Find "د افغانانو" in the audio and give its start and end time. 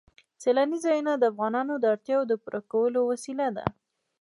1.17-1.73